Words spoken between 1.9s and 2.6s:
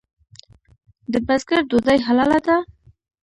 حلاله ده؟